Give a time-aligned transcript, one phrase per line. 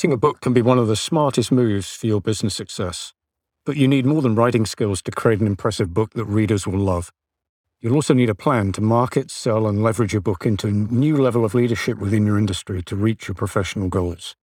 [0.00, 3.12] Writing a book can be one of the smartest moves for your business success.
[3.66, 6.78] But you need more than writing skills to create an impressive book that readers will
[6.78, 7.12] love.
[7.82, 11.18] You'll also need a plan to market, sell, and leverage your book into a new
[11.18, 14.36] level of leadership within your industry to reach your professional goals.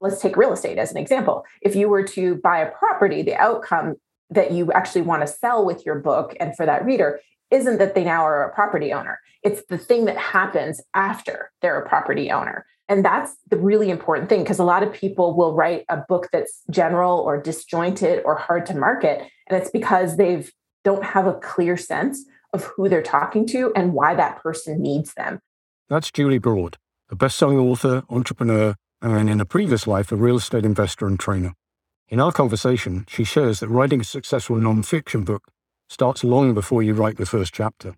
[0.00, 1.44] Let's take real estate as an example.
[1.60, 3.96] If you were to buy a property, the outcome
[4.30, 7.20] that you actually want to sell with your book and for that reader
[7.52, 9.20] isn't that they now are a property owner.
[9.42, 12.66] It's the thing that happens after they're a property owner.
[12.88, 16.28] And that's the really important thing because a lot of people will write a book
[16.32, 19.22] that's general or disjointed or hard to market.
[19.48, 20.50] And it's because they've
[20.84, 25.14] don't have a clear sense of who they're talking to and why that person needs
[25.14, 25.40] them.
[25.88, 26.76] That's Julie Broad,
[27.08, 31.54] a best-selling author, entrepreneur, and in a previous life, a real estate investor and trainer.
[32.08, 35.44] In our conversation, she shares that writing a successful non-fiction book
[35.92, 37.96] starts long before you write the first chapter.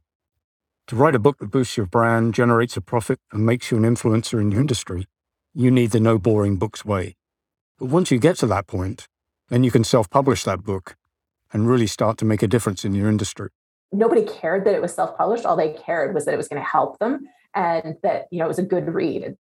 [0.88, 3.84] To write a book that boosts your brand, generates a profit, and makes you an
[3.84, 5.06] influencer in your industry,
[5.54, 7.16] you need the no boring books way.
[7.78, 9.08] But once you get to that point,
[9.48, 10.96] then you can self publish that book
[11.52, 13.50] and really start to make a difference in your industry
[13.94, 15.47] nobody cared that it was self-published.
[15.47, 18.44] All they cared was that it was going to help them and that, you know,
[18.47, 19.36] it was a good read.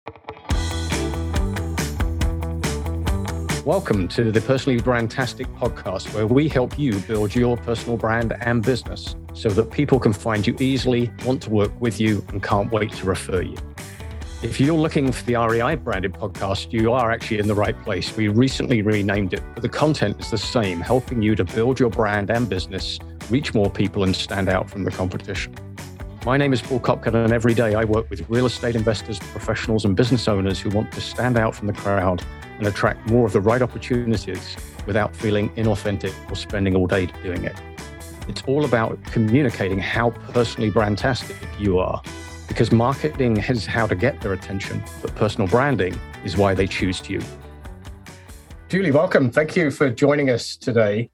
[3.65, 8.63] Welcome to the Personally Brandtastic podcast, where we help you build your personal brand and
[8.63, 12.71] business so that people can find you easily, want to work with you, and can't
[12.71, 13.57] wait to refer you.
[14.41, 18.15] If you're looking for the REI branded podcast, you are actually in the right place.
[18.15, 21.89] We recently renamed it, but the content is the same, helping you to build your
[21.89, 22.97] brand and business
[23.29, 25.53] reach more people and stand out from the competition.
[26.25, 29.83] My name is Paul Copcutt, and every day I work with real estate investors, professionals,
[29.83, 32.23] and business owners who want to stand out from the crowd
[32.59, 37.43] and attract more of the right opportunities without feeling inauthentic or spending all day doing
[37.43, 37.55] it.
[38.27, 42.01] It's all about communicating how personally brandtastic you are,
[42.47, 47.09] because marketing is how to get their attention, but personal branding is why they choose
[47.09, 47.21] you.
[48.67, 49.31] Julie, welcome.
[49.31, 51.09] Thank you for joining us today.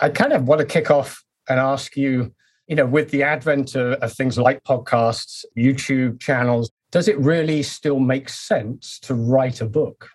[0.00, 2.32] I kind of want to kick off and ask you,
[2.68, 7.64] you know, with the advent of, of things like podcasts, YouTube channels, does it really
[7.64, 10.08] still make sense to write a book?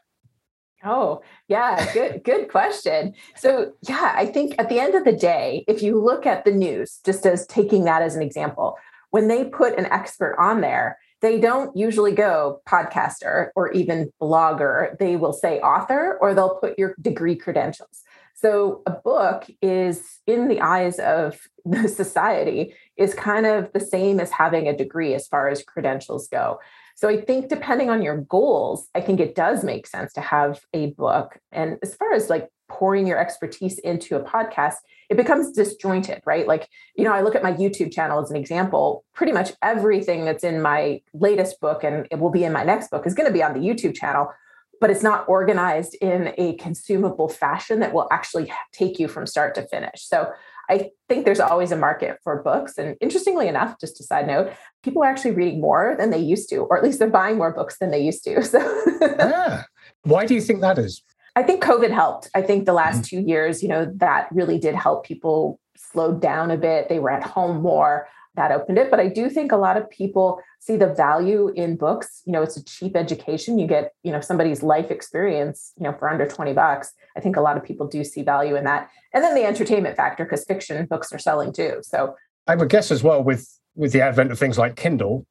[0.84, 3.14] Oh, yeah, good good question.
[3.36, 6.52] So, yeah, I think at the end of the day, if you look at the
[6.52, 8.78] news, just as taking that as an example,
[9.12, 14.98] when they put an expert on there, they don't usually go podcaster or even blogger.
[15.00, 18.04] They will say author or they'll put your degree credentials.
[18.34, 24.20] So a book is in the eyes of the society is kind of the same
[24.20, 26.60] as having a degree as far as credentials go.
[27.00, 30.60] So I think depending on your goals, I think it does make sense to have
[30.74, 31.38] a book.
[31.50, 34.76] And as far as like pouring your expertise into a podcast,
[35.10, 36.46] it becomes disjointed, right?
[36.46, 36.68] Like,
[36.98, 39.06] you know, I look at my YouTube channel as an example.
[39.14, 42.92] Pretty much everything that's in my latest book and it will be in my next
[42.92, 44.34] book is going to be on the YouTube channel
[44.82, 49.54] but it's not organized in a consumable fashion that will actually take you from start
[49.56, 50.08] to finish.
[50.08, 50.32] So
[50.70, 52.78] I think there's always a market for books.
[52.78, 54.54] And interestingly enough, just a side note,
[54.84, 57.52] people are actually reading more than they used to, or at least they're buying more
[57.52, 58.44] books than they used to.
[58.50, 58.60] So
[59.02, 59.64] yeah.
[60.04, 61.04] Why do you think that is?
[61.36, 62.30] I think COVID helped.
[62.36, 63.18] I think the last mm-hmm.
[63.18, 66.90] two years, you know, that really did help people slow down a bit.
[66.90, 68.08] They were at home more
[68.40, 68.90] that opened it.
[68.90, 72.22] But I do think a lot of people see the value in books.
[72.26, 73.60] You know, it's a cheap education.
[73.60, 76.94] You get, you know, somebody's life experience, you know, for under 20 bucks.
[77.16, 78.90] I think a lot of people do see value in that.
[79.14, 81.80] And then the entertainment factor, because fiction books are selling too.
[81.82, 82.16] So
[82.48, 85.28] I would guess as well with with the advent of things like Kindle,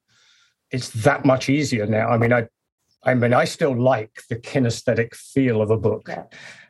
[0.70, 2.08] it's that much easier now.
[2.08, 2.48] I mean, I
[3.04, 6.24] I mean, I still like the kinesthetic feel of a book, yeah.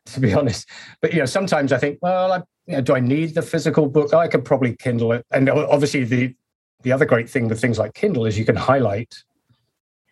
[0.15, 0.69] to be honest.
[1.01, 3.89] But you know, sometimes I think, well, I you know, do I need the physical
[3.89, 4.13] book?
[4.13, 5.25] I could probably Kindle it.
[5.33, 6.35] And obviously, the
[6.83, 9.17] the other great thing with things like Kindle is you can highlight,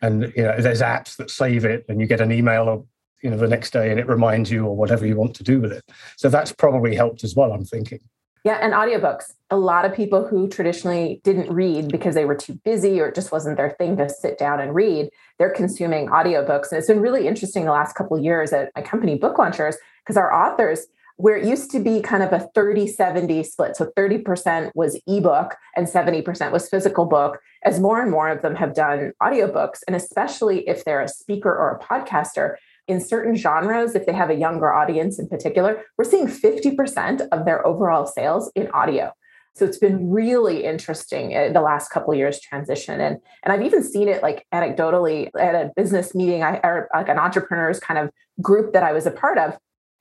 [0.02, 2.84] and you know, there's apps that save it, and you get an email or
[3.22, 5.60] you know the next day, and it reminds you or whatever you want to do
[5.60, 5.84] with it.
[6.16, 7.52] So that's probably helped as well.
[7.52, 8.00] I'm thinking.
[8.46, 9.32] Yeah, and audiobooks.
[9.50, 13.14] A lot of people who traditionally didn't read because they were too busy or it
[13.16, 16.70] just wasn't their thing to sit down and read, they're consuming audiobooks.
[16.70, 19.74] And it's been really interesting the last couple of years at my company, Book Launchers,
[20.06, 20.86] because our authors
[21.16, 23.76] where it used to be kind of a 30 70 split.
[23.76, 28.54] So 30% was ebook and 70% was physical book, as more and more of them
[28.54, 29.80] have done audiobooks.
[29.86, 32.56] And especially if they're a speaker or a podcaster,
[32.88, 37.44] in certain genres, if they have a younger audience in particular, we're seeing 50% of
[37.44, 39.12] their overall sales in audio.
[39.54, 43.00] So it's been really interesting in the last couple years transition.
[43.00, 47.08] And, and I've even seen it like anecdotally at a business meeting, I, or like
[47.08, 48.10] an entrepreneurs kind of
[48.40, 49.58] group that I was a part of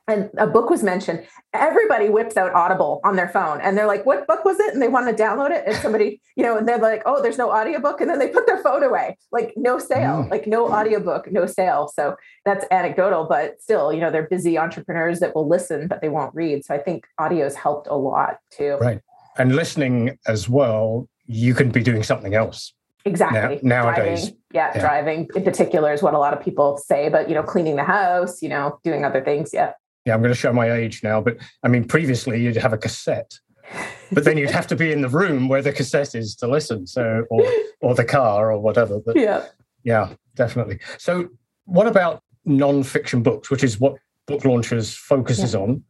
[0.07, 4.05] and a book was mentioned, everybody whips out Audible on their phone and they're like,
[4.05, 4.71] what book was it?
[4.71, 5.63] And they want to download it.
[5.65, 8.01] And somebody, you know, and they're like, oh, there's no audiobook.
[8.01, 10.29] And then they put their phone away, like no sale, mm.
[10.29, 11.91] like no audiobook, no sale.
[11.93, 12.15] So
[12.45, 16.35] that's anecdotal, but still, you know, they're busy entrepreneurs that will listen, but they won't
[16.35, 16.63] read.
[16.65, 18.77] So I think audio's helped a lot too.
[18.79, 19.01] Right.
[19.39, 22.73] And listening as well, you can be doing something else.
[23.05, 23.59] Exactly.
[23.63, 24.21] Now, nowadays.
[24.21, 27.35] Driving, yeah, yeah, driving in particular is what a lot of people say, but you
[27.35, 29.51] know, cleaning the house, you know, doing other things.
[29.51, 29.73] Yeah
[30.05, 32.77] yeah, I'm going to show my age now, but I mean, previously you'd have a
[32.77, 33.39] cassette,
[34.11, 36.85] but then you'd have to be in the room where the cassette is to listen,
[36.85, 37.43] so or
[37.81, 38.99] or the car or whatever.
[38.99, 39.45] But yeah,
[39.83, 40.79] yeah, definitely.
[40.97, 41.29] So,
[41.65, 43.95] what about non-fiction books, which is what
[44.27, 45.61] Book Launchers focuses yeah.
[45.61, 45.83] on?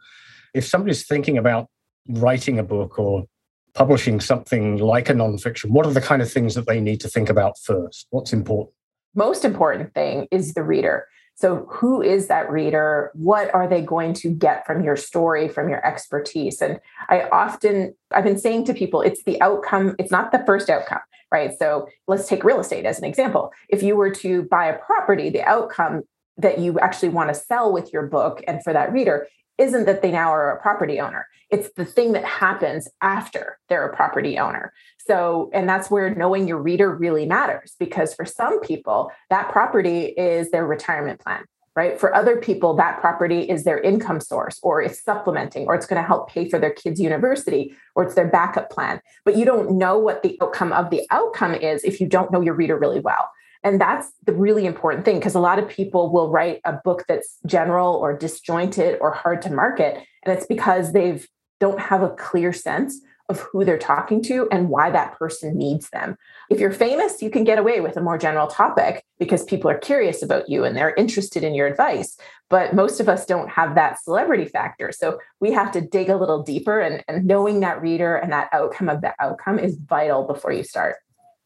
[0.53, 1.67] If somebody's thinking about
[2.07, 3.25] writing a book or
[3.73, 7.09] publishing something like a non-fiction, what are the kind of things that they need to
[7.09, 8.07] think about first?
[8.12, 8.73] What's important?
[9.13, 11.07] Most important thing is the reader.
[11.37, 13.11] So, who is that reader?
[13.13, 16.61] What are they going to get from your story, from your expertise?
[16.61, 16.79] And
[17.09, 21.01] I often, I've been saying to people, it's the outcome, it's not the first outcome,
[21.31, 21.51] right?
[21.59, 23.51] So, let's take real estate as an example.
[23.69, 26.03] If you were to buy a property, the outcome
[26.37, 29.27] that you actually want to sell with your book and for that reader
[29.57, 31.27] isn't that they now are a property owner.
[31.49, 34.73] It's the thing that happens after they're a property owner.
[35.07, 40.05] So, and that's where knowing your reader really matters because for some people, that property
[40.05, 41.43] is their retirement plan,
[41.75, 41.99] right?
[41.99, 46.01] For other people, that property is their income source or it's supplementing or it's going
[46.01, 48.99] to help pay for their kids' university or it's their backup plan.
[49.25, 52.41] But you don't know what the outcome of the outcome is if you don't know
[52.41, 53.29] your reader really well.
[53.63, 57.03] And that's the really important thing because a lot of people will write a book
[57.07, 59.97] that's general or disjointed or hard to market.
[60.23, 61.27] And it's because they've
[61.59, 65.89] don't have a clear sense of who they're talking to and why that person needs
[65.89, 66.16] them.
[66.50, 69.77] If you're famous, you can get away with a more general topic because people are
[69.77, 72.18] curious about you and they're interested in your advice.
[72.50, 74.92] But most of us don't have that celebrity factor.
[74.92, 78.50] So we have to dig a little deeper, and, and knowing that reader and that
[78.51, 80.98] outcome of the outcome is vital before you start.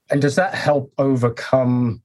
[0.10, 2.02] And does that help overcome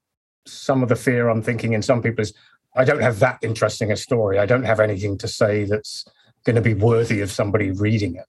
[0.46, 2.34] some of the fear I'm thinking in some people is
[2.76, 4.38] I don't have that interesting a story.
[4.38, 6.04] I don't have anything to say that's
[6.44, 8.26] going to be worthy of somebody reading it.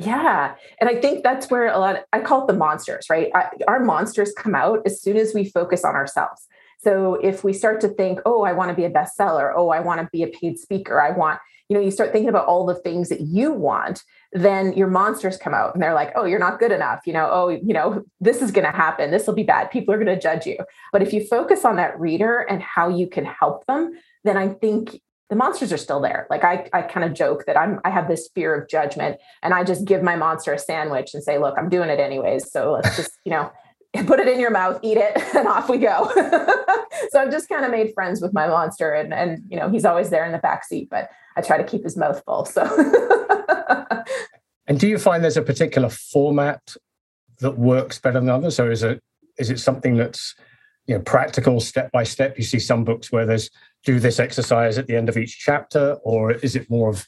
[0.00, 0.54] Yeah.
[0.80, 3.30] And I think that's where a lot, of, I call it the monsters, right?
[3.34, 6.46] I, our monsters come out as soon as we focus on ourselves.
[6.78, 9.80] So if we start to think, oh, I want to be a bestseller, oh, I
[9.80, 11.38] want to be a paid speaker, I want,
[11.68, 14.02] you know, you start thinking about all the things that you want,
[14.32, 17.00] then your monsters come out and they're like, oh, you're not good enough.
[17.04, 19.10] You know, oh, you know, this is going to happen.
[19.10, 19.70] This will be bad.
[19.70, 20.56] People are going to judge you.
[20.92, 23.92] But if you focus on that reader and how you can help them,
[24.24, 25.00] then I think
[25.30, 26.26] the monsters are still there.
[26.28, 29.54] Like I, I kind of joke that I'm, I have this fear of judgment and
[29.54, 32.50] I just give my monster a sandwich and say, look, I'm doing it anyways.
[32.50, 33.50] So let's just, you know,
[34.06, 36.10] put it in your mouth, eat it, and off we go.
[37.10, 39.84] so I've just kind of made friends with my monster, and and you know he's
[39.84, 42.44] always there in the back seat, but I try to keep his mouth full.
[42.44, 42.62] So.
[44.68, 46.76] and do you find there's a particular format
[47.40, 49.02] that works better than others, or is it
[49.38, 50.36] is it something that's
[50.86, 52.38] you know practical, step by step?
[52.38, 53.50] You see some books where there's
[53.84, 57.06] do this exercise at the end of each chapter, or is it more of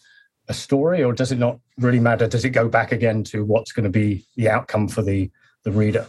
[0.49, 2.27] a story, or does it not really matter?
[2.27, 5.31] Does it go back again to what's going to be the outcome for the
[5.65, 6.09] the reader?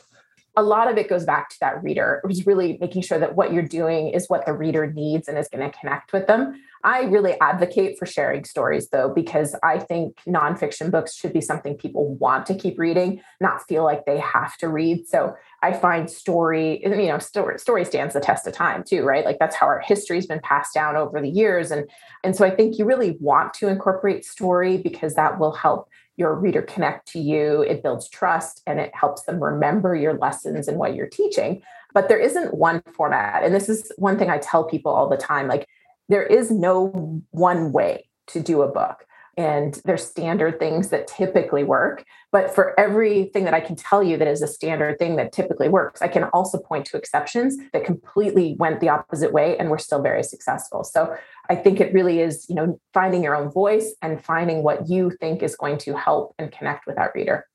[0.56, 3.36] a lot of it goes back to that reader, which is really making sure that
[3.36, 6.62] what you're doing is what the reader needs and is going to connect with them.
[6.84, 11.76] I really advocate for sharing stories though, because I think nonfiction books should be something
[11.76, 15.08] people want to keep reading, not feel like they have to read.
[15.08, 19.24] So I find story, you know, story, story stands the test of time too, right?
[19.24, 21.72] Like that's how our history's been passed down over the years.
[21.72, 21.90] And,
[22.22, 26.36] and so I think you really want to incorporate story because that will help your
[26.36, 30.78] reader connect to you, it builds trust, and it helps them remember your lessons and
[30.78, 31.62] what you're teaching.
[31.94, 33.44] But there isn't one format.
[33.44, 35.66] And this is one thing I tell people all the time like,
[36.10, 39.06] there is no one way to do a book
[39.36, 44.18] and there's standard things that typically work but for everything that i can tell you
[44.18, 47.84] that is a standard thing that typically works i can also point to exceptions that
[47.84, 50.84] completely went the opposite way and were still very successful.
[50.84, 51.16] So
[51.50, 55.12] i think it really is you know finding your own voice and finding what you
[55.20, 57.46] think is going to help and connect with that reader.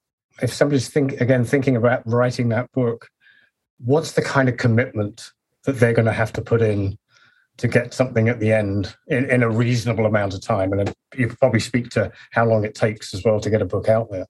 [0.42, 3.08] If somebody's think again thinking about writing that book
[3.78, 5.32] what's the kind of commitment
[5.64, 6.98] that they're going to have to put in
[7.58, 10.72] to get something at the end in, in a reasonable amount of time.
[10.72, 13.88] And you probably speak to how long it takes as well to get a book
[13.88, 14.26] out there.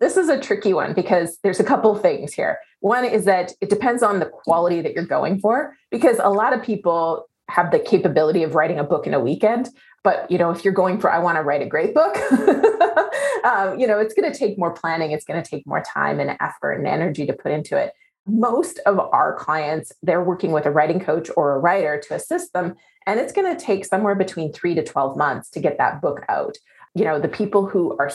[0.00, 2.58] This is a tricky one because there's a couple things here.
[2.80, 6.52] One is that it depends on the quality that you're going for, because a lot
[6.52, 9.70] of people have the capability of writing a book in a weekend.
[10.04, 12.16] But you know, if you're going for I want to write a great book,
[13.44, 15.10] um, you know, it's going to take more planning.
[15.10, 17.92] It's going to take more time and effort and energy to put into it.
[18.28, 22.52] Most of our clients, they're working with a writing coach or a writer to assist
[22.52, 22.76] them.
[23.06, 26.24] And it's going to take somewhere between three to 12 months to get that book
[26.28, 26.56] out.
[26.94, 28.10] You know, the people who are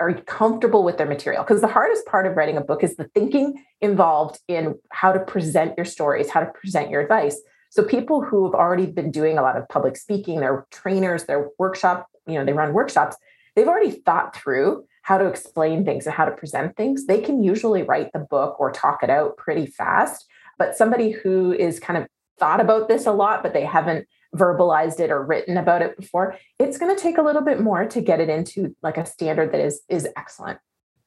[0.00, 3.04] are comfortable with their material because the hardest part of writing a book is the
[3.14, 8.22] thinking involved in how to present your stories how to present your advice so people
[8.22, 12.34] who have already been doing a lot of public speaking they're trainers they're workshop you
[12.34, 13.16] know they run workshops
[13.56, 17.42] they've already thought through how to explain things and how to present things, they can
[17.42, 20.26] usually write the book or talk it out pretty fast.
[20.58, 22.06] But somebody who is kind of
[22.38, 26.36] thought about this a lot, but they haven't verbalized it or written about it before,
[26.58, 29.50] it's going to take a little bit more to get it into like a standard
[29.52, 30.58] that is is excellent.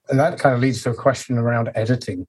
[0.09, 2.25] And that kind of leads to a question around editing.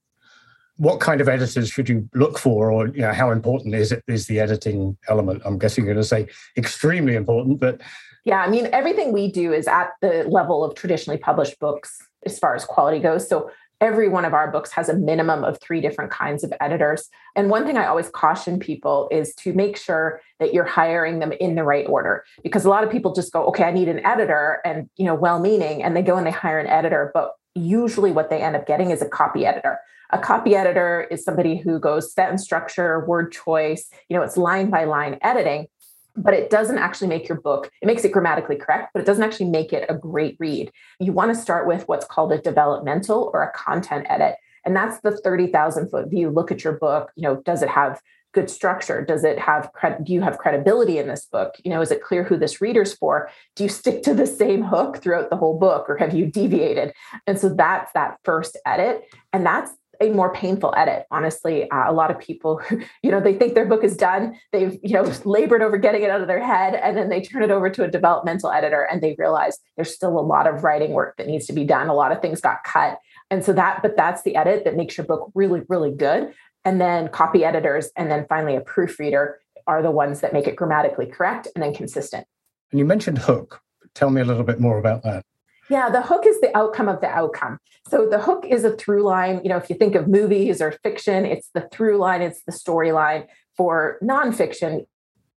[0.76, 4.04] What kind of editors should you look for, or you know, how important is it?
[4.08, 5.40] Is the editing element?
[5.46, 7.80] I'm guessing you're going to say extremely important, but
[8.24, 12.38] yeah, I mean, everything we do is at the level of traditionally published books as
[12.38, 13.28] far as quality goes.
[13.28, 13.50] So
[13.80, 17.08] every one of our books has a minimum of three different kinds of editors.
[17.34, 21.32] And one thing I always caution people is to make sure that you're hiring them
[21.32, 24.04] in the right order because a lot of people just go, "Okay, I need an
[24.06, 28.12] editor," and you know, well-meaning, and they go and they hire an editor, but usually
[28.12, 29.80] what they end up getting is a copy editor.
[30.10, 34.70] A copy editor is somebody who goes sentence structure, word choice, you know, it's line
[34.70, 35.66] by line editing
[36.16, 39.24] but it doesn't actually make your book it makes it grammatically correct but it doesn't
[39.24, 40.70] actually make it a great read.
[41.00, 45.00] You want to start with what's called a developmental or a content edit and that's
[45.00, 46.30] the 30,000 foot view.
[46.30, 48.00] Look at your book you know does it have
[48.32, 49.04] good structure?
[49.04, 49.70] Does it have
[50.02, 51.54] do you have credibility in this book?
[51.64, 53.30] You know is it clear who this reader's for?
[53.56, 56.92] Do you stick to the same hook throughout the whole book or have you deviated?
[57.26, 61.70] And so that's that first edit and that's a more painful edit honestly.
[61.70, 62.60] Uh, a lot of people
[63.02, 64.38] you know they think their book is done.
[64.52, 67.42] They've you know labored over getting it out of their head and then they turn
[67.42, 70.92] it over to a developmental editor and they realize there's still a lot of writing
[70.92, 71.88] work that needs to be done.
[71.88, 72.98] A lot of things got cut.
[73.30, 76.32] And so that but that's the edit that makes your book really really good.
[76.64, 80.56] And then copy editors and then finally a proofreader are the ones that make it
[80.56, 82.26] grammatically correct and then consistent.
[82.70, 83.60] And you mentioned hook.
[83.94, 85.24] Tell me a little bit more about that
[85.72, 87.58] yeah, the hook is the outcome of the outcome.
[87.88, 89.40] So the hook is a through line.
[89.42, 92.52] You know, if you think of movies or fiction, it's the through line, it's the
[92.52, 93.26] storyline.
[93.56, 94.84] For nonfiction,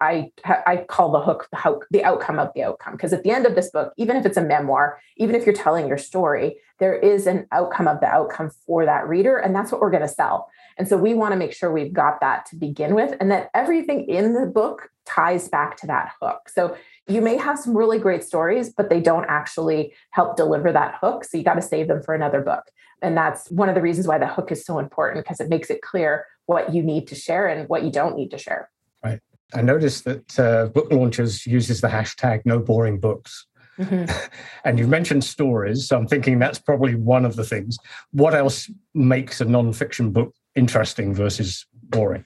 [0.01, 3.31] I I call the hook the hook the outcome of the outcome because at the
[3.31, 6.57] end of this book, even if it's a memoir, even if you're telling your story,
[6.79, 10.01] there is an outcome of the outcome for that reader, and that's what we're going
[10.01, 10.49] to sell.
[10.77, 13.49] And so we want to make sure we've got that to begin with, and that
[13.53, 16.49] everything in the book ties back to that hook.
[16.49, 16.75] So
[17.07, 21.23] you may have some really great stories, but they don't actually help deliver that hook.
[21.23, 22.63] So you got to save them for another book.
[23.01, 25.69] And that's one of the reasons why the hook is so important because it makes
[25.69, 28.69] it clear what you need to share and what you don't need to share.
[29.03, 29.19] Right.
[29.53, 33.45] I noticed that uh, Book Launchers uses the hashtag no boring books.
[33.77, 34.11] Mm-hmm.
[34.63, 35.87] and you've mentioned stories.
[35.87, 37.77] So I'm thinking that's probably one of the things.
[38.11, 42.25] What else makes a nonfiction book interesting versus boring?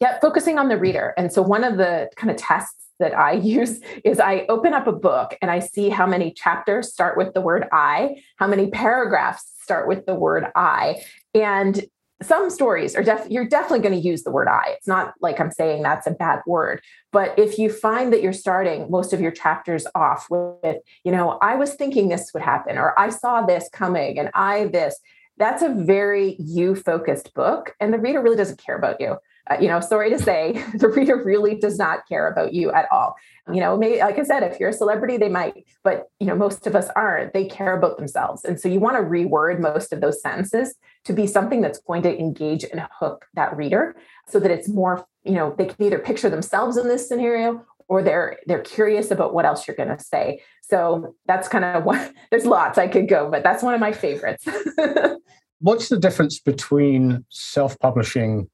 [0.00, 1.14] Yeah, focusing on the reader.
[1.16, 4.86] And so one of the kind of tests that I use is I open up
[4.86, 8.70] a book and I see how many chapters start with the word I, how many
[8.70, 11.02] paragraphs start with the word I.
[11.34, 11.84] And
[12.22, 14.74] some stories are def- you're definitely going to use the word I.
[14.76, 16.80] It's not like I'm saying that's a bad word,
[17.12, 21.38] but if you find that you're starting most of your chapters off with, you know,
[21.42, 24.98] I was thinking this would happen, or I saw this coming, and I this,
[25.36, 29.56] that's a very you focused book, and the reader really doesn't care about you uh,
[29.60, 33.14] you know, sorry to say, the reader really does not care about you at all.
[33.52, 36.34] You know, maybe, like I said, if you're a celebrity, they might, but, you know,
[36.34, 37.32] most of us aren't.
[37.32, 38.44] They care about themselves.
[38.44, 40.74] And so you want to reword most of those sentences
[41.04, 43.94] to be something that's going to engage and hook that reader
[44.28, 48.02] so that it's more, you know, they can either picture themselves in this scenario or
[48.02, 50.42] they're they're curious about what else you're going to say.
[50.62, 53.92] So that's kind of what there's lots I could go, but that's one of my
[53.92, 54.44] favorites.
[55.60, 58.50] What's the difference between self-publishing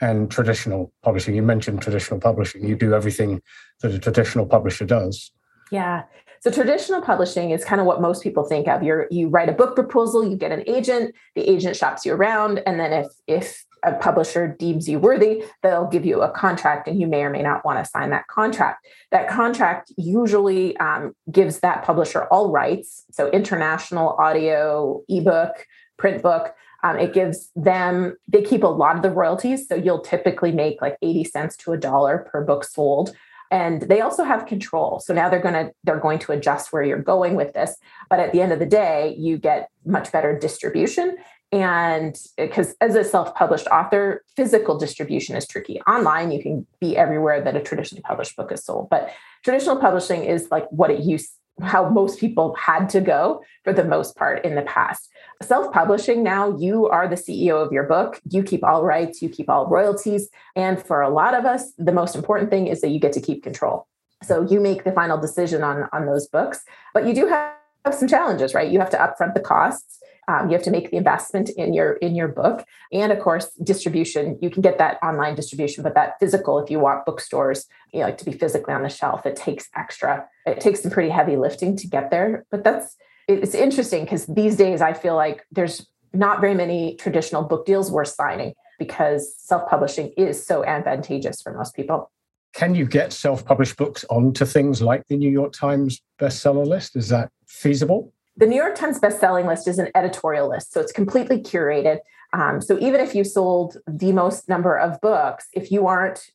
[0.00, 1.34] and traditional publishing.
[1.34, 2.66] You mentioned traditional publishing.
[2.66, 3.42] You do everything
[3.80, 5.30] that a traditional publisher does.
[5.70, 6.04] Yeah.
[6.40, 8.82] So traditional publishing is kind of what most people think of.
[8.82, 12.62] You you write a book proposal, you get an agent, the agent shops you around,
[12.66, 17.00] and then if if a publisher deems you worthy, they'll give you a contract, and
[17.00, 18.86] you may or may not want to sign that contract.
[19.10, 25.66] That contract usually um, gives that publisher all rights, so international audio, ebook,
[25.98, 29.68] print book, um, it gives them, they keep a lot of the royalties.
[29.68, 33.14] So you'll typically make like 80 cents to a dollar per book sold.
[33.50, 35.00] And they also have control.
[35.00, 37.76] So now they're going to they're going to adjust where you're going with this.
[38.08, 41.16] But at the end of the day, you get much better distribution.
[41.50, 45.80] And because as a self-published author, physical distribution is tricky.
[45.80, 48.88] Online, you can be everywhere that a traditionally published book is sold.
[48.88, 49.10] But
[49.42, 51.30] traditional publishing is like what it used
[51.62, 55.10] how most people had to go for the most part in the past.
[55.42, 58.20] Self publishing now, you are the CEO of your book.
[58.28, 60.28] You keep all rights, you keep all royalties.
[60.54, 63.22] And for a lot of us, the most important thing is that you get to
[63.22, 63.86] keep control.
[64.22, 67.54] So you make the final decision on, on those books, but you do have
[67.90, 68.70] some challenges, right?
[68.70, 69.98] You have to upfront the costs.
[70.28, 73.50] Um, you have to make the investment in your in your book, and of course,
[73.64, 74.38] distribution.
[74.40, 78.06] You can get that online distribution, but that physical, if you want bookstores, you know,
[78.06, 80.28] like to be physically on the shelf, it takes extra.
[80.46, 82.44] It takes some pretty heavy lifting to get there.
[82.50, 82.96] But that's
[83.30, 87.90] it's interesting because these days I feel like there's not very many traditional book deals
[87.90, 92.10] worth signing because self-publishing is so advantageous for most people.
[92.52, 96.96] Can you get self-published books onto things like the New York Times bestseller list?
[96.96, 98.12] Is that feasible?
[98.36, 101.98] The New York Times best-selling list is an editorial list, so it's completely curated.
[102.32, 106.30] Um, so even if you sold the most number of books, if you aren't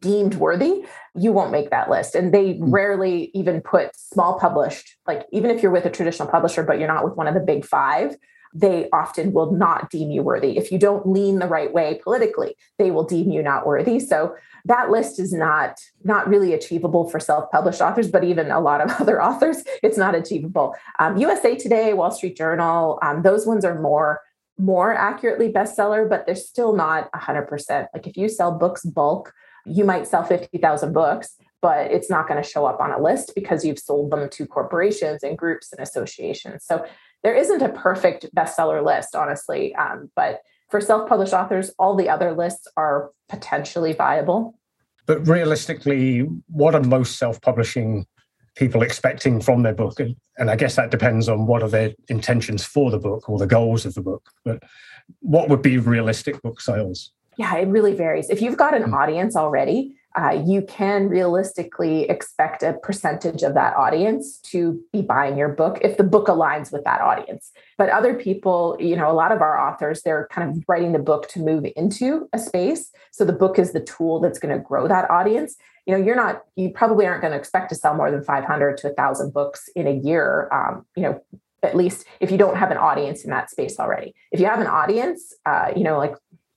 [0.00, 2.14] deemed worthy, you won't make that list.
[2.14, 2.58] And they mm.
[2.60, 6.88] rarely even put small published, like even if you're with a traditional publisher, but you're
[6.88, 8.16] not with one of the big five,
[8.54, 10.56] they often will not deem you worthy.
[10.56, 14.00] If you don't lean the right way politically, they will deem you not worthy.
[14.00, 18.80] So that list is not not really achievable for self-published authors, but even a lot
[18.80, 20.74] of other authors, it's not achievable.
[20.98, 24.20] Um, USA Today, Wall Street Journal, um, those ones are more
[24.58, 27.88] more accurately bestseller, but they're still not 100%.
[27.92, 29.34] Like if you sell books bulk,
[29.66, 33.32] you might sell 50,000 books, but it's not going to show up on a list
[33.34, 36.64] because you've sold them to corporations and groups and associations.
[36.64, 36.84] So
[37.22, 39.74] there isn't a perfect bestseller list, honestly.
[39.74, 44.58] Um, but for self published authors, all the other lists are potentially viable.
[45.06, 48.06] But realistically, what are most self publishing
[48.56, 49.98] people expecting from their book?
[49.98, 53.38] And, and I guess that depends on what are their intentions for the book or
[53.38, 54.30] the goals of the book.
[54.44, 54.62] But
[55.20, 57.12] what would be realistic book sales?
[57.36, 58.30] Yeah, it really varies.
[58.30, 58.92] If you've got an mm.
[58.94, 65.36] audience already, uh, you can realistically expect a percentage of that audience to be buying
[65.36, 67.52] your book if the book aligns with that audience.
[67.76, 70.98] But other people, you know, a lot of our authors, they're kind of writing the
[70.98, 72.90] book to move into a space.
[73.10, 75.56] So the book is the tool that's going to grow that audience.
[75.84, 78.78] You know, you're not, you probably aren't going to expect to sell more than 500
[78.78, 80.48] to 1,000 books in a year.
[80.50, 81.22] Um, you know,
[81.62, 84.14] at least if you don't have an audience in that space already.
[84.32, 86.14] If you have an audience, uh, you know, like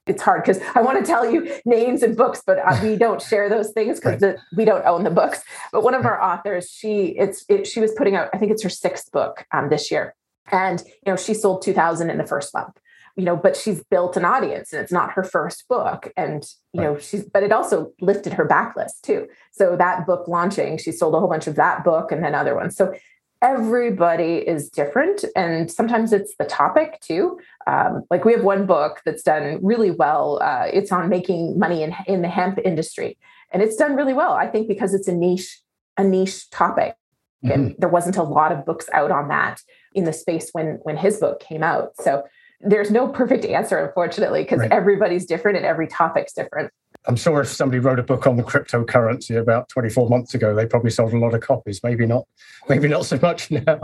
[0.09, 3.21] it's hard because I want to tell you names and books, but uh, we don't
[3.21, 4.37] share those things because right.
[4.57, 5.43] we don't own the books.
[5.71, 8.63] But one of our authors, she it's it, she was putting out, I think it's
[8.63, 10.15] her sixth book um, this year,
[10.51, 12.77] and you know she sold two thousand in the first month.
[13.15, 16.81] You know, but she's built an audience, and it's not her first book, and you
[16.81, 16.93] right.
[16.93, 19.27] know she's but it also lifted her backlist too.
[19.51, 22.55] So that book launching, she sold a whole bunch of that book and then other
[22.55, 22.75] ones.
[22.75, 22.93] So
[23.41, 27.39] everybody is different and sometimes it's the topic too.
[27.67, 31.84] Um, like we have one book that's done really well uh, it's on making money
[31.84, 33.17] in, in the hemp industry
[33.52, 35.62] and it's done really well i think because it's a niche
[35.97, 36.95] a niche topic.
[37.43, 37.52] Mm-hmm.
[37.54, 39.62] and there wasn't a lot of books out on that
[39.95, 41.95] in the space when when his book came out.
[41.95, 42.23] So
[42.62, 44.72] there's no perfect answer unfortunately because right.
[44.72, 46.72] everybody's different and every topic's different
[47.06, 50.65] I'm sure if somebody wrote a book on the cryptocurrency about 24 months ago, they
[50.65, 51.82] probably sold a lot of copies.
[51.82, 52.26] Maybe not,
[52.67, 53.80] maybe not so much now.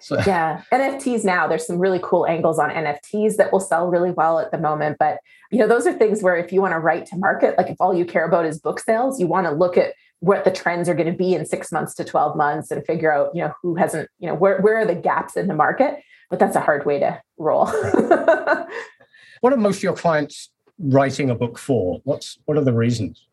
[0.00, 0.18] So.
[0.26, 1.46] Yeah, NFTs now.
[1.46, 4.96] There's some really cool angles on NFTs that will sell really well at the moment.
[4.98, 5.18] But
[5.50, 7.76] you know, those are things where if you want to write to market, like if
[7.78, 10.88] all you care about is book sales, you want to look at what the trends
[10.88, 13.52] are going to be in six months to 12 months and figure out, you know,
[13.62, 16.00] who hasn't, you know, where where are the gaps in the market.
[16.30, 17.66] But that's a hard way to roll.
[19.40, 22.00] what are most of your clients writing a book for?
[22.04, 23.26] What's what are the reasons?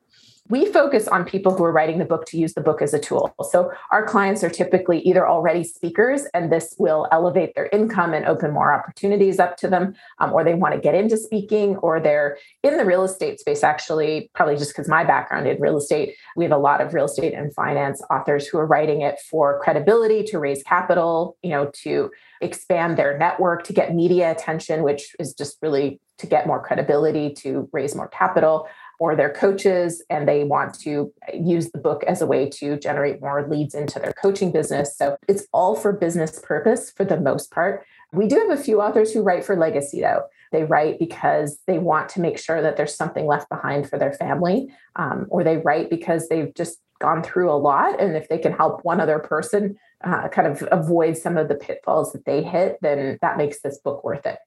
[0.49, 2.99] we focus on people who are writing the book to use the book as a
[2.99, 3.33] tool.
[3.49, 8.25] So our clients are typically either already speakers, and this will elevate their income and
[8.25, 12.01] open more opportunities up to them, um, or they want to get into speaking, or
[12.01, 13.63] they're in the real estate space.
[13.63, 17.05] Actually, probably just because my background in real estate, we have a lot of real
[17.05, 21.71] estate and finance authors who are writing it for credibility, to raise capital, you know,
[21.73, 22.11] to
[22.43, 27.33] expand their network, to get media attention, which is just really to get more credibility,
[27.33, 28.67] to raise more capital
[28.99, 33.19] or their coaches and they want to use the book as a way to generate
[33.19, 34.95] more leads into their coaching business.
[34.95, 37.85] So it's all for business purpose for the most part.
[38.13, 40.23] We do have a few authors who write for legacy though.
[40.51, 44.13] They write because they want to make sure that there's something left behind for their
[44.13, 47.99] family, um, or they write because they've just gone through a lot.
[47.99, 51.55] And if they can help one other person uh, kind of avoid some of the
[51.55, 54.37] pitfalls that they hit, then that makes this book worth it.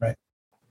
[0.00, 0.16] Right.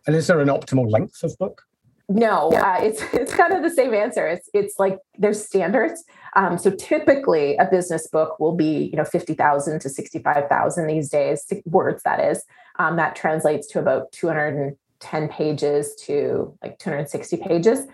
[0.07, 1.63] And is there an optimal length of book?
[2.09, 4.27] No, uh, it's it's kind of the same answer.
[4.27, 6.03] It's it's like there's standards.
[6.35, 10.49] Um, so typically, a business book will be you know fifty thousand to sixty five
[10.49, 12.01] thousand these days words.
[12.03, 12.43] That is
[12.79, 17.09] um, that translates to about two hundred and ten pages to like two hundred and
[17.09, 17.85] sixty pages.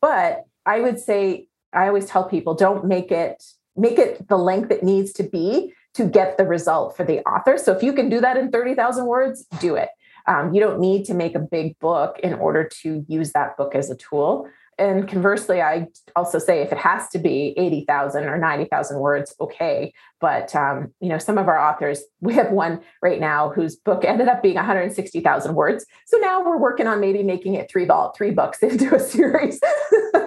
[0.00, 3.42] But I would say I always tell people don't make it
[3.76, 7.58] make it the length it needs to be to get the result for the author.
[7.58, 9.88] So if you can do that in 30,000 words, do it.
[10.26, 13.74] Um, you don't need to make a big book in order to use that book
[13.74, 14.48] as a tool.
[14.78, 19.92] And conversely, I also say if it has to be 80,000 or 90,000 words, okay.
[20.20, 24.04] But, um, you know, some of our authors, we have one right now whose book
[24.04, 25.84] ended up being 160,000 words.
[26.06, 29.60] So now we're working on maybe making it three, ball, three books into a series.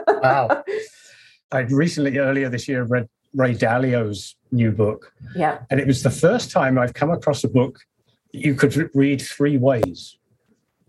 [0.07, 0.63] wow.
[1.51, 5.13] I recently, earlier this year, read Ray Dalio's new book.
[5.35, 5.59] Yeah.
[5.69, 7.79] And it was the first time I've come across a book
[8.33, 10.17] you could read three ways,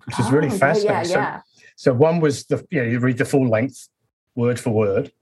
[0.07, 1.13] which is oh, really fascinating.
[1.13, 1.41] Yeah, yeah.
[1.77, 3.89] So, so one was the you know you read the full length,
[4.35, 5.13] word for word.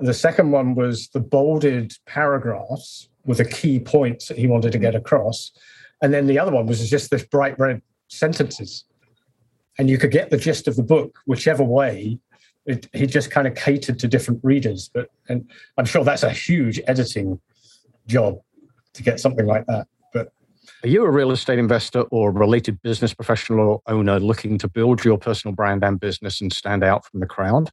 [0.00, 4.78] The second one was the bolded paragraphs with the key points that he wanted to
[4.78, 5.50] get across,
[6.00, 8.84] and then the other one was just this bright red sentences,
[9.76, 12.18] and you could get the gist of the book whichever way.
[12.66, 15.48] It, he just kind of catered to different readers, but and
[15.78, 17.40] I'm sure that's a huge editing
[18.06, 18.40] job
[18.94, 19.86] to get something like that.
[20.12, 20.32] But
[20.82, 25.04] are you a real estate investor or related business professional or owner looking to build
[25.04, 27.70] your personal brand and business and stand out from the crowd?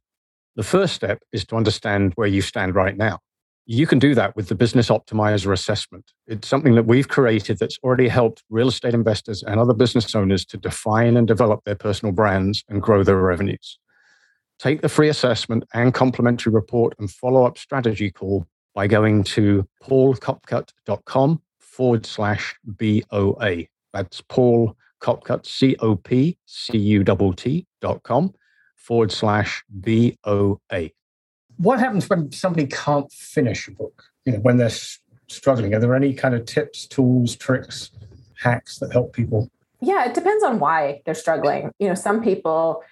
[0.56, 3.18] The first step is to understand where you stand right now.
[3.66, 6.12] You can do that with the Business Optimizer assessment.
[6.26, 10.44] It's something that we've created that's already helped real estate investors and other business owners
[10.46, 13.78] to define and develop their personal brands and grow their revenues.
[14.58, 19.66] Take the free assessment and complimentary report and follow up strategy call by going to
[19.82, 23.64] paulcopcutt.com forward slash BOA.
[23.92, 28.32] That's Paul Copcutt, C O P C U T T dot com
[28.74, 30.90] forward slash BOA.
[31.56, 34.04] What happens when somebody can't finish a book?
[34.24, 34.70] You know, when they're
[35.28, 37.90] struggling, are there any kind of tips, tools, tricks,
[38.40, 39.50] hacks that help people?
[39.80, 41.70] Yeah, it depends on why they're struggling.
[41.78, 42.82] You know, some people,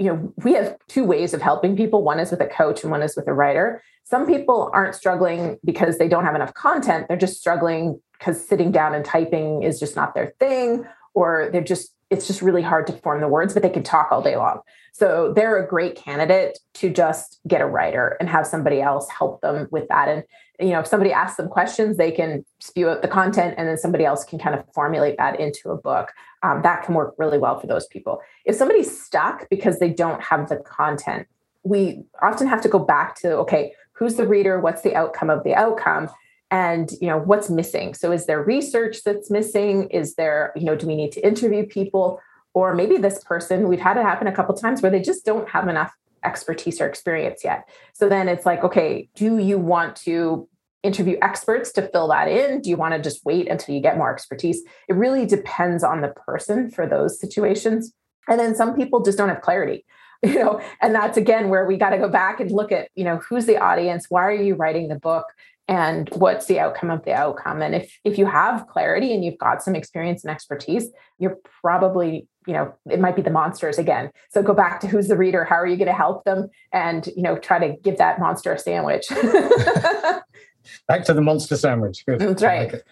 [0.00, 2.02] you know, we have two ways of helping people.
[2.02, 3.82] One is with a coach and one is with a writer.
[4.04, 7.06] Some people aren't struggling because they don't have enough content.
[7.06, 11.62] They're just struggling because sitting down and typing is just not their thing or they're
[11.62, 14.36] just it's just really hard to form the words but they can talk all day
[14.36, 14.60] long
[14.92, 19.40] so they're a great candidate to just get a writer and have somebody else help
[19.40, 20.24] them with that and
[20.60, 23.78] you know if somebody asks them questions they can spew out the content and then
[23.78, 26.12] somebody else can kind of formulate that into a book.
[26.42, 28.20] Um, that can work really well for those people.
[28.44, 31.26] If somebody's stuck because they don't have the content
[31.62, 34.58] we often have to go back to okay who's the reader?
[34.58, 36.08] What's the outcome of the outcome?
[36.50, 37.94] And you know what's missing?
[37.94, 39.88] So is there research that's missing?
[39.90, 42.20] Is there you know do we need to interview people?
[42.54, 45.48] Or maybe this person we've had it happen a couple times where they just don't
[45.50, 45.94] have enough
[46.24, 47.68] expertise or experience yet.
[47.92, 50.48] So then it's like okay do you want to
[50.82, 52.62] interview experts to fill that in?
[52.62, 54.62] Do you want to just wait until you get more expertise?
[54.88, 57.92] It really depends on the person for those situations.
[58.28, 59.84] And then some people just don't have clarity
[60.22, 60.60] you know?
[60.80, 63.46] And that's again where we got to go back and look at you know who's
[63.46, 64.06] the audience?
[64.08, 65.26] Why are you writing the book?
[65.68, 67.62] And what's the outcome of the outcome?
[67.62, 72.26] And if if you have clarity and you've got some experience and expertise you're probably
[72.50, 75.44] you know it might be the monsters again so go back to who's the reader
[75.44, 78.52] how are you going to help them and you know try to give that monster
[78.52, 79.06] a sandwich
[80.88, 82.18] back to the monster sandwich Good.
[82.18, 82.84] that's right like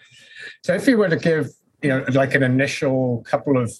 [0.63, 1.49] so if you were to give
[1.81, 3.71] you know like an initial couple of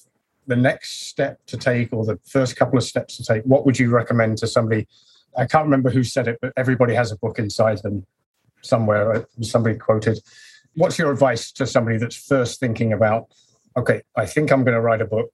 [0.47, 3.79] the next step to take or the first couple of steps to take what would
[3.79, 4.87] you recommend to somebody
[5.37, 8.05] i can't remember who said it but everybody has a book inside them
[8.61, 10.19] somewhere, somebody quoted.
[10.75, 13.27] What's your advice to somebody that's first thinking about,
[13.77, 15.31] okay, I think I'm going to write a book.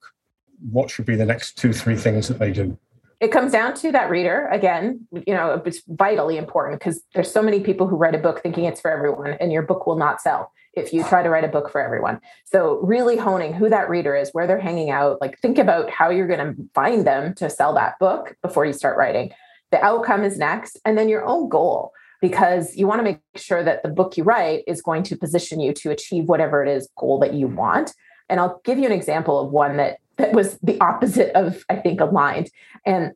[0.70, 2.78] What should be the next two, three things that they do?
[3.18, 5.06] It comes down to that reader again.
[5.12, 8.64] You know, it's vitally important because there's so many people who write a book thinking
[8.64, 11.48] it's for everyone, and your book will not sell if you try to write a
[11.48, 12.20] book for everyone.
[12.44, 16.10] So, really honing who that reader is, where they're hanging out, like think about how
[16.10, 19.32] you're going to find them to sell that book before you start writing.
[19.70, 23.62] The outcome is next, and then your own goal because you want to make sure
[23.62, 26.88] that the book you write is going to position you to achieve whatever it is
[26.98, 27.92] goal that you want.
[28.28, 31.76] And I'll give you an example of one that that was the opposite of I
[31.76, 32.50] think aligned.
[32.84, 33.12] And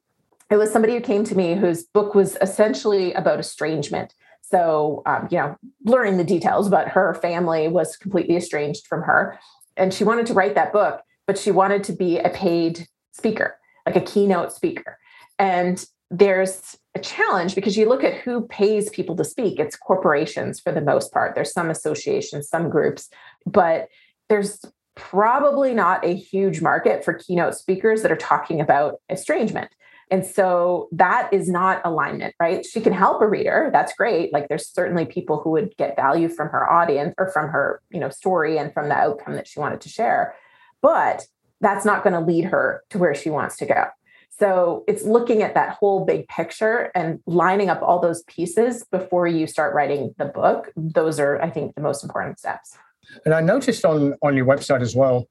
[0.50, 4.14] it was somebody who came to me whose book was essentially about estrangement.
[4.42, 9.38] So, um, you know, blurring the details, but her family was completely estranged from her.
[9.76, 13.56] And she wanted to write that book, but she wanted to be a paid speaker,
[13.86, 14.98] like a keynote speaker.
[15.38, 19.60] And there's a challenge because you look at who pays people to speak.
[19.60, 21.36] It's corporations for the most part.
[21.36, 23.08] There's some associations, some groups,
[23.46, 23.88] but
[24.28, 24.64] there's
[25.00, 29.70] probably not a huge market for keynote speakers that are talking about estrangement.
[30.10, 32.66] And so that is not alignment, right?
[32.66, 33.70] She can help a reader.
[33.72, 34.32] That's great.
[34.32, 38.00] Like there's certainly people who would get value from her audience or from her, you
[38.00, 40.34] know, story and from the outcome that she wanted to share.
[40.82, 41.26] But
[41.60, 43.84] that's not going to lead her to where she wants to go.
[44.30, 49.26] So it's looking at that whole big picture and lining up all those pieces before
[49.28, 50.72] you start writing the book.
[50.76, 52.76] Those are, I think, the most important steps.
[53.24, 55.28] And I noticed on, on your website as well,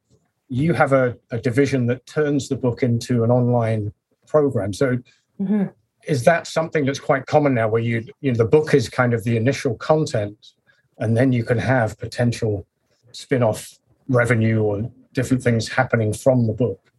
[0.50, 3.94] you have a, a division that turns the book into an online
[4.28, 4.74] program.
[4.74, 4.98] So
[5.40, 5.66] mm-hmm.
[6.08, 9.14] is that something that's quite common now where you, you know, the book is kind
[9.14, 10.54] of the initial content
[10.98, 12.66] and then you can have potential
[13.12, 16.90] spin-off revenue or different things happening from the book?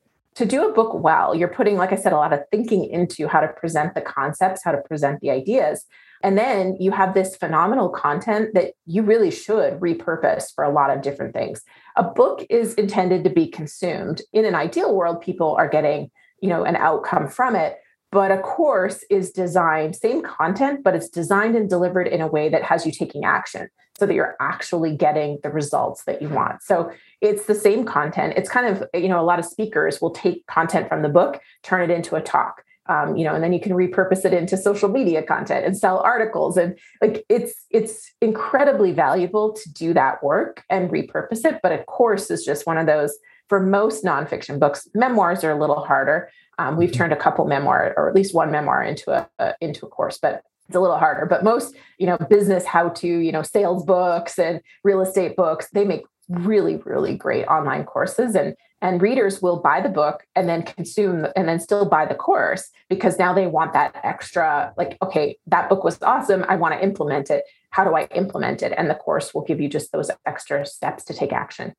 [0.41, 3.29] to do a book well, you're putting, like I said, a lot of thinking into
[3.29, 5.85] how to present the concepts, how to present the ideas.
[6.23, 10.91] And then you have this phenomenal content that you really should repurpose for a lot
[10.91, 11.63] of different things.
[11.97, 14.23] A book is intended to be consumed.
[14.33, 16.11] In an ideal world, people are getting,
[16.43, 17.79] you know, an outcome from it.
[18.13, 22.49] But a course is designed, same content, but it's designed and delivered in a way
[22.49, 26.63] that has you taking action so that you're actually getting the results that you want.
[26.63, 28.35] So it's the same content.
[28.37, 31.41] It's kind of, you know, a lot of speakers will take content from the book,
[31.63, 32.65] turn it into a talk.
[32.91, 36.01] Um, you know, and then you can repurpose it into social media content and sell
[36.01, 36.57] articles.
[36.57, 41.61] And like it's it's incredibly valuable to do that work and repurpose it.
[41.63, 43.17] But a course is just one of those
[43.49, 44.89] for most nonfiction books.
[44.93, 46.31] Memoirs are a little harder.
[46.59, 46.99] Um, we've mm-hmm.
[46.99, 50.19] turned a couple memoir or at least one memoir into a, a into a course,
[50.21, 53.85] but it's a little harder but most you know business how to you know sales
[53.85, 59.43] books and real estate books they make really really great online courses and and readers
[59.43, 63.33] will buy the book and then consume and then still buy the course because now
[63.33, 67.45] they want that extra like okay that book was awesome i want to implement it
[67.71, 71.05] how do i implement it and the course will give you just those extra steps
[71.05, 71.75] to take action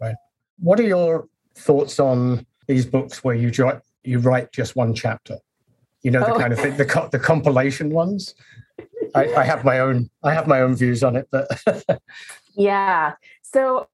[0.00, 0.16] right
[0.58, 3.50] what are your thoughts on these books where you
[4.04, 5.38] you write just one chapter
[6.04, 6.38] you know, the oh.
[6.38, 8.34] kind of thing, the, the compilation ones.
[9.14, 11.48] I, I have my own, I have my own views on it, but
[12.54, 13.14] yeah.
[13.42, 13.88] So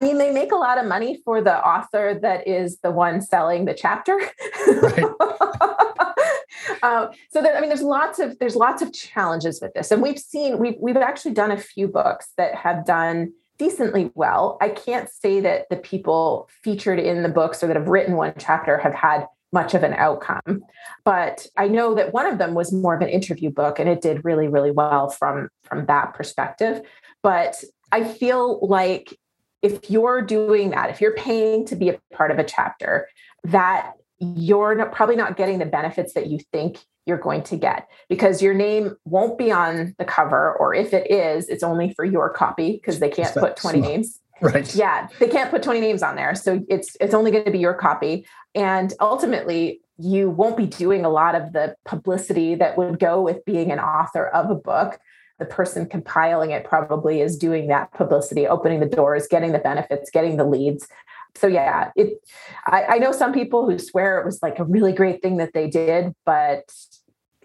[0.00, 3.20] I mean, they make a lot of money for the author that is the one
[3.20, 4.18] selling the chapter.
[4.66, 5.04] Right.
[6.82, 10.00] um, so there, I mean, there's lots of there's lots of challenges with this, and
[10.00, 14.56] we've seen we've we've actually done a few books that have done decently well.
[14.62, 18.32] I can't say that the people featured in the books or that have written one
[18.38, 20.62] chapter have had much of an outcome.
[21.04, 24.00] But I know that one of them was more of an interview book and it
[24.00, 26.80] did really, really well from, from that perspective.
[27.22, 29.18] But I feel like
[29.62, 33.08] if you're doing that, if you're paying to be a part of a chapter,
[33.44, 37.88] that you're not, probably not getting the benefits that you think you're going to get
[38.08, 42.04] because your name won't be on the cover, or if it is, it's only for
[42.04, 44.20] your copy because they can't put 20 names.
[44.42, 44.74] Right.
[44.74, 46.34] Yeah, they can't put 20 names on there.
[46.34, 48.26] So it's it's only going to be your copy.
[48.54, 53.44] And ultimately, you won't be doing a lot of the publicity that would go with
[53.44, 54.98] being an author of a book.
[55.40, 60.10] The person compiling it probably is doing that publicity, opening the doors, getting the benefits,
[60.10, 60.86] getting the leads.
[61.34, 62.20] So yeah, it
[62.66, 65.52] I, I know some people who swear it was like a really great thing that
[65.54, 66.64] they did, but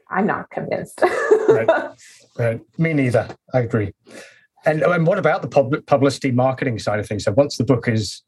[0.09, 1.01] I'm not convinced.
[1.49, 1.69] right.
[2.37, 2.61] right.
[2.77, 3.27] Me neither.
[3.53, 3.93] I agree.
[4.65, 7.23] And, oh, and what about the public publicity marketing side of things?
[7.23, 8.23] So once the book is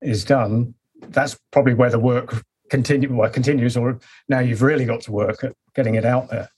[0.00, 0.74] is done,
[1.08, 5.42] that's probably where the work continue well, continues, or now you've really got to work
[5.42, 6.48] at getting it out there.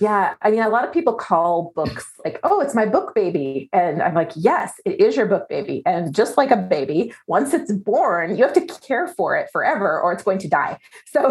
[0.00, 0.34] Yeah.
[0.42, 1.74] I mean, a lot of people call mm.
[1.74, 3.68] books like, oh, it's my book baby.
[3.72, 5.82] And I'm like, yes, it is your book baby.
[5.86, 10.00] And just like a baby, once it's born, you have to care for it forever
[10.00, 10.78] or it's going to die.
[11.06, 11.30] So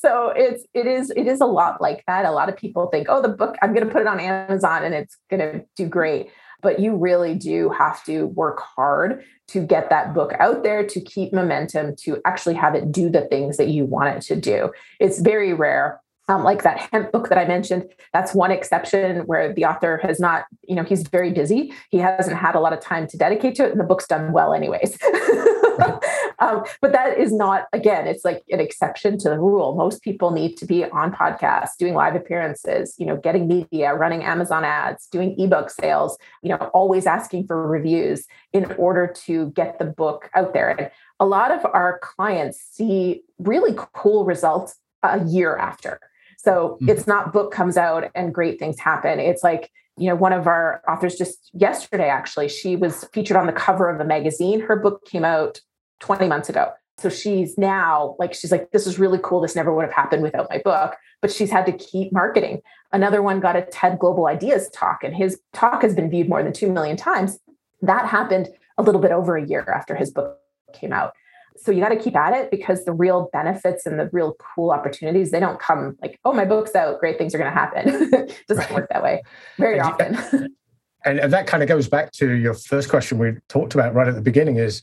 [0.00, 2.24] so it's it is it is a lot like that.
[2.24, 4.94] A lot of people think, oh, the book, I'm gonna put it on Amazon and
[4.94, 6.30] it's gonna do great.
[6.62, 11.00] But you really do have to work hard to get that book out there, to
[11.00, 14.72] keep momentum, to actually have it do the things that you want it to do.
[14.98, 19.52] It's very rare um, like that hemp book that I mentioned, that's one exception where
[19.52, 21.72] the author has not, you know, he's very busy.
[21.90, 24.32] He hasn't had a lot of time to dedicate to it, and the book's done
[24.32, 24.98] well, anyways.
[26.40, 29.76] um, but that is not, again, it's like an exception to the rule.
[29.76, 34.24] Most people need to be on podcasts, doing live appearances, you know, getting media, running
[34.24, 39.78] Amazon ads, doing ebook sales, you know, always asking for reviews in order to get
[39.78, 40.70] the book out there.
[40.70, 46.00] And a lot of our clients see really cool results a year after.
[46.36, 46.88] So mm-hmm.
[46.88, 49.18] it's not book comes out and great things happen.
[49.18, 53.46] It's like, you know, one of our authors just yesterday, actually, she was featured on
[53.46, 54.60] the cover of a magazine.
[54.60, 55.60] Her book came out
[56.00, 56.72] 20 months ago.
[56.98, 59.40] So she's now like, she's like, this is really cool.
[59.40, 62.62] This never would have happened without my book, but she's had to keep marketing.
[62.92, 66.42] Another one got a TED Global Ideas talk, and his talk has been viewed more
[66.42, 67.38] than 2 million times.
[67.82, 70.38] That happened a little bit over a year after his book
[70.72, 71.12] came out
[71.58, 74.70] so you got to keep at it because the real benefits and the real cool
[74.70, 77.84] opportunities they don't come like oh my book's out great things are going to happen
[78.12, 78.74] it doesn't right.
[78.74, 79.22] work that way
[79.58, 80.14] very and often
[81.04, 84.08] and, and that kind of goes back to your first question we talked about right
[84.08, 84.82] at the beginning is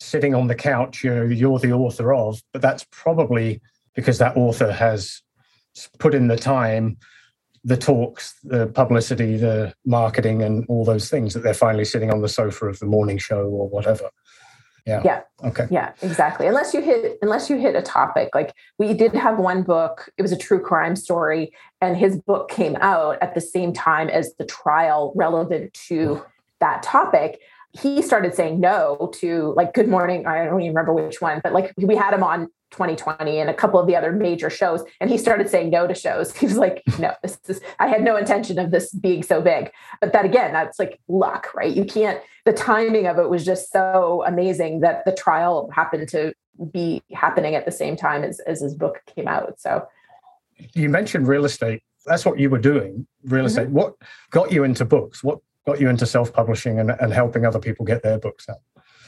[0.00, 3.60] sitting on the couch you know, you're the author of, but that's probably
[3.94, 5.22] because that author has
[5.98, 6.96] put in the time,
[7.64, 12.22] the talks, the publicity, the marketing, and all those things that they're finally sitting on
[12.22, 14.10] the sofa of the morning show or whatever.
[14.86, 15.02] Yeah.
[15.04, 15.22] Yeah.
[15.44, 15.66] Okay.
[15.70, 16.46] Yeah, exactly.
[16.46, 18.34] Unless you hit unless you hit a topic.
[18.34, 22.48] Like we did have one book, it was a true crime story, and his book
[22.48, 26.22] came out at the same time as the trial relevant to
[26.60, 27.40] that topic
[27.80, 30.26] he started saying no to like Good Morning.
[30.26, 33.54] I don't even remember which one, but like we had him on 2020 and a
[33.54, 36.36] couple of the other major shows, and he started saying no to shows.
[36.46, 37.60] He was like, "No, this is.
[37.78, 41.54] I had no intention of this being so big." But that again, that's like luck,
[41.54, 41.74] right?
[41.74, 42.20] You can't.
[42.44, 46.34] The timing of it was just so amazing that the trial happened to
[46.70, 49.58] be happening at the same time as as his book came out.
[49.58, 49.86] So,
[50.74, 51.82] you mentioned real estate.
[52.04, 53.46] That's what you were doing, real mm-hmm.
[53.46, 53.70] estate.
[53.70, 53.94] What
[54.30, 55.24] got you into books?
[55.24, 58.60] What got you into self-publishing and, and helping other people get their books out?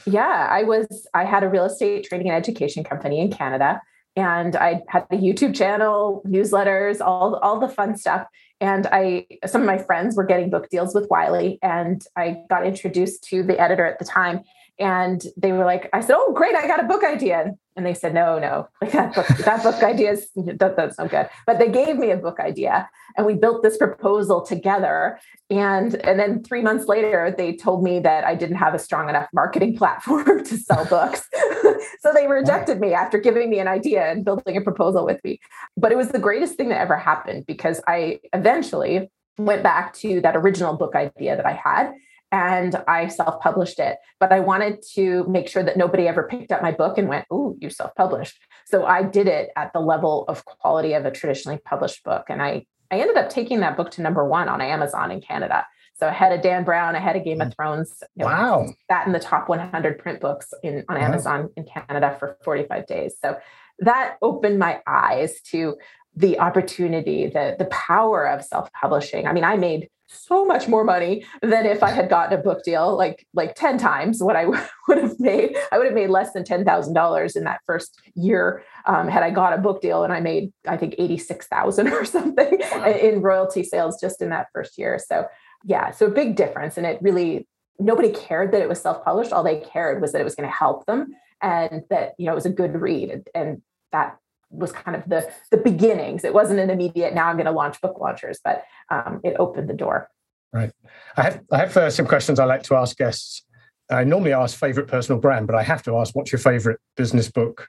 [0.09, 3.81] Yeah, I was I had a real estate training and education company in Canada
[4.15, 8.27] and I had a YouTube channel, newsletters, all all the fun stuff.
[8.59, 12.65] And I some of my friends were getting book deals with Wiley and I got
[12.65, 14.41] introduced to the editor at the time
[14.79, 16.55] and they were like, I said, "Oh, great!
[16.55, 19.83] I got a book idea." And they said, "No, no, like that book, that book
[19.83, 23.33] idea is that, that's no good." But they gave me a book idea, and we
[23.33, 25.19] built this proposal together.
[25.49, 29.09] And and then three months later, they told me that I didn't have a strong
[29.09, 31.27] enough marketing platform to sell books,
[31.99, 35.39] so they rejected me after giving me an idea and building a proposal with me.
[35.75, 40.21] But it was the greatest thing that ever happened because I eventually went back to
[40.21, 41.93] that original book idea that I had
[42.31, 43.97] and I self published it.
[44.19, 47.25] But I wanted to make sure that nobody ever picked up my book and went,
[47.31, 48.39] Ooh, you self published.
[48.65, 52.25] So I did it at the level of quality of a traditionally published book.
[52.29, 55.65] And I, I ended up taking that book to number one on Amazon in Canada.
[55.95, 57.55] So ahead of Dan Brown, ahead of Game of mm.
[57.55, 58.03] Thrones.
[58.15, 58.67] You know, wow.
[58.87, 61.05] That in the top 100 print books in on wow.
[61.05, 63.15] Amazon in Canada for 45 days.
[63.21, 63.37] So
[63.79, 65.77] that opened my eyes to
[66.15, 69.27] the opportunity, the, the power of self-publishing.
[69.27, 72.63] I mean, I made so much more money than if I had gotten a book
[72.63, 74.45] deal, like like 10 times what I
[74.87, 75.55] would have made.
[75.71, 79.53] I would have made less than $10,000 in that first year um, had I got
[79.53, 84.21] a book deal and I made, I think 86,000 or something in royalty sales just
[84.21, 84.99] in that first year.
[84.99, 85.27] So
[85.63, 86.77] yeah, so a big difference.
[86.77, 89.31] And it really, nobody cared that it was self-published.
[89.31, 92.31] All they cared was that it was going to help them and that, you know,
[92.31, 93.11] it was a good read.
[93.11, 94.17] And, and that
[94.49, 96.23] was kind of the the beginnings.
[96.23, 97.13] It wasn't an immediate.
[97.13, 100.09] Now I'm going to launch book launchers, but um, it opened the door.
[100.51, 100.71] Right.
[101.17, 103.45] I have I have uh, some questions I like to ask guests.
[103.91, 107.29] I normally ask favorite personal brand, but I have to ask what's your favorite business
[107.29, 107.67] book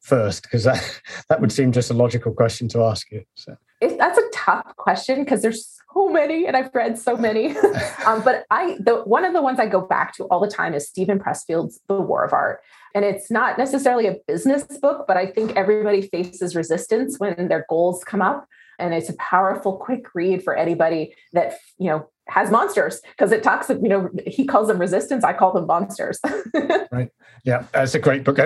[0.00, 3.24] first because that that would seem just a logical question to ask you.
[3.34, 7.56] So it, that's a tough question because there's so many and I've read so many.
[8.06, 10.74] um, but I the one of the ones I go back to all the time
[10.74, 12.60] is Steven Pressfield's The War of Art.
[12.94, 17.66] And it's not necessarily a business book, but I think everybody faces resistance when their
[17.68, 18.46] goals come up.
[18.78, 23.42] And it's a powerful, quick read for anybody that, you know, has monsters because it
[23.42, 25.24] talks, you know, he calls them resistance.
[25.24, 26.18] I call them monsters.
[26.90, 27.10] right.
[27.44, 27.64] Yeah.
[27.72, 28.38] That's a great book.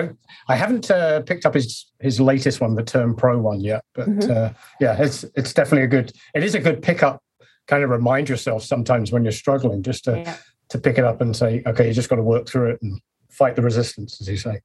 [0.47, 4.09] I haven't uh, picked up his, his latest one, the term pro one yet, but
[4.09, 4.31] mm-hmm.
[4.31, 7.21] uh, yeah, it's, it's definitely a good, it is a good pickup
[7.69, 10.35] kind of remind yourself sometimes when you're struggling just to, yeah.
[10.69, 12.99] to pick it up and say, okay, you just got to work through it and
[13.29, 14.59] fight the resistance, as you say.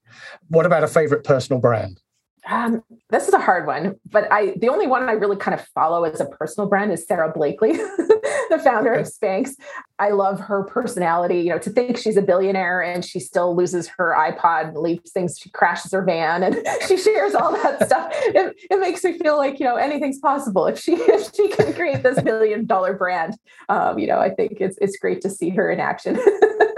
[0.48, 2.00] What about a favorite personal brand?
[2.46, 5.66] Um, this is a hard one, but I the only one I really kind of
[5.68, 9.00] follow as a personal brand is Sara Blakely, the founder okay.
[9.00, 9.52] of Spanx.
[9.98, 11.40] I love her personality.
[11.40, 15.10] You know, to think she's a billionaire and she still loses her iPod and leaves
[15.10, 18.12] things, she crashes her van and she shares all that stuff.
[18.12, 21.72] It, it makes me feel like you know anything's possible if she if she can
[21.72, 23.34] create this billion dollar brand.
[23.70, 26.18] Um, you know, I think it's it's great to see her in action.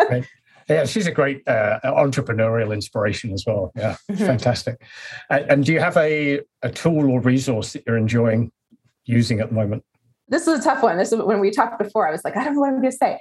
[0.09, 0.27] right.
[0.69, 3.73] Yeah, she's a great uh, entrepreneurial inspiration as well.
[3.77, 4.25] Yeah, mm-hmm.
[4.25, 4.83] fantastic.
[5.31, 8.51] And, and, do you have a, a tool or resource that you're enjoying
[9.05, 9.85] using at the moment?
[10.29, 10.99] This is a tough one.
[10.99, 12.09] This is when we talked before.
[12.09, 13.21] I was like, I don't know what I'm going to say.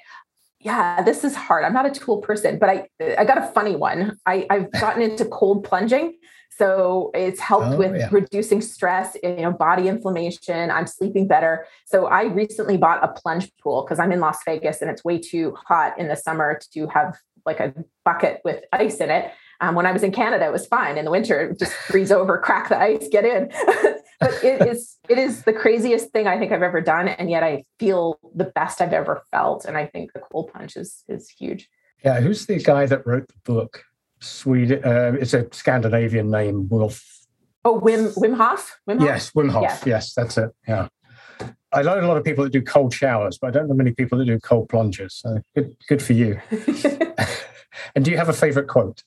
[0.60, 1.64] Yeah, this is hard.
[1.64, 2.88] I'm not a tool person, but I
[3.20, 4.18] I got a funny one.
[4.26, 6.18] I, I've gotten into cold plunging.
[6.58, 8.08] So it's helped oh, with yeah.
[8.12, 10.72] reducing stress, you know, body inflammation.
[10.72, 11.68] I'm sleeping better.
[11.86, 15.20] So I recently bought a plunge pool because I'm in Las Vegas and it's way
[15.20, 19.32] too hot in the summer to have like a bucket with ice in it.
[19.62, 20.98] Um, when I was in Canada, it was fine.
[20.98, 23.52] In the winter, just freeze over, crack the ice, get in.
[24.20, 27.44] but it is it is the craziest thing I think I've ever done, and yet
[27.44, 29.66] I feel the best I've ever felt.
[29.66, 31.70] And I think the cold punch is is huge.
[32.04, 33.84] Yeah, who's the guy that wrote the book?
[34.20, 34.84] Sweden.
[34.84, 36.68] Uh, it's a Scandinavian name.
[36.70, 37.04] Wolf.
[37.64, 38.80] Oh, Wim Wim Hof.
[38.90, 39.08] Wim Hof?
[39.08, 39.64] Yes, Wim Hof.
[39.64, 39.78] Yeah.
[39.86, 40.52] Yes, that's it.
[40.68, 40.88] Yeah.
[41.72, 43.92] I know a lot of people that do cold showers, but I don't know many
[43.92, 45.16] people that do cold plunges.
[45.16, 46.40] So good, good for you.
[47.96, 49.04] and do you have a favorite quote?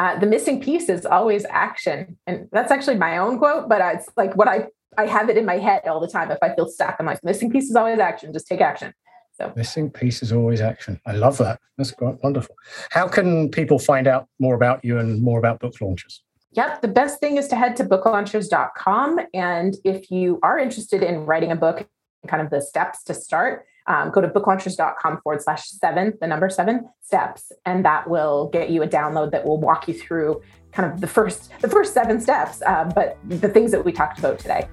[0.00, 2.16] uh, the missing piece is always action.
[2.26, 5.44] And that's actually my own quote, but it's like what I, I have it in
[5.44, 6.30] my head all the time.
[6.30, 8.32] If I feel stuck, I'm like, missing piece is always action.
[8.32, 8.94] Just take action.
[9.34, 10.98] So missing piece is always action.
[11.04, 11.60] I love that.
[11.76, 12.54] That's quite wonderful.
[12.90, 16.22] How can people find out more about you and more about book launchers?
[16.52, 16.82] Yep.
[16.82, 19.20] The best thing is to head to booklaunchers.com.
[19.34, 21.86] And if you are interested in writing a book,
[22.26, 26.50] kind of the steps to start, um, go to booklaunchers.com forward slash seven, the number
[26.50, 30.40] seven steps, and that will get you a download that will walk you through
[30.72, 34.18] kind of the first the first seven steps, uh, but the things that we talked
[34.18, 34.68] about today.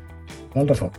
[0.57, 0.91] Wonderful.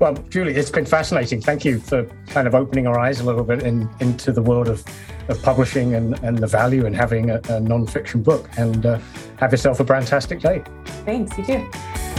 [0.00, 1.40] Well, Julie, it's been fascinating.
[1.40, 4.68] Thank you for kind of opening our eyes a little bit in, into the world
[4.68, 4.84] of,
[5.28, 8.50] of publishing and, and the value in having a, a non-fiction book.
[8.56, 8.98] And uh,
[9.36, 10.64] have yourself a fantastic day.
[11.04, 11.38] Thanks.
[11.38, 12.13] You too.